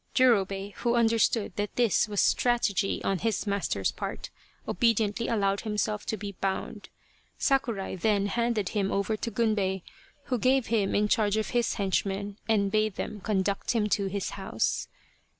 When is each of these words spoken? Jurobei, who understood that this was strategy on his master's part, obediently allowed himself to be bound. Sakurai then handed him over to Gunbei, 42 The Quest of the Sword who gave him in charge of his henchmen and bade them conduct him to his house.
Jurobei, 0.15 0.73
who 0.77 0.95
understood 0.95 1.55
that 1.57 1.75
this 1.75 2.07
was 2.09 2.19
strategy 2.21 3.03
on 3.03 3.19
his 3.19 3.45
master's 3.45 3.91
part, 3.91 4.31
obediently 4.67 5.27
allowed 5.27 5.61
himself 5.61 6.07
to 6.07 6.17
be 6.17 6.31
bound. 6.41 6.89
Sakurai 7.37 7.95
then 7.97 8.25
handed 8.25 8.69
him 8.69 8.91
over 8.91 9.15
to 9.17 9.29
Gunbei, 9.29 9.83
42 9.83 9.83
The 9.83 9.85
Quest 9.85 9.87
of 9.87 9.93
the 9.93 10.19
Sword 10.23 10.23
who 10.23 10.37
gave 10.39 10.65
him 10.89 10.95
in 10.95 11.07
charge 11.07 11.37
of 11.37 11.49
his 11.51 11.73
henchmen 11.75 12.37
and 12.49 12.71
bade 12.71 12.95
them 12.95 13.19
conduct 13.21 13.71
him 13.73 13.87
to 13.89 14.07
his 14.07 14.31
house. 14.31 14.87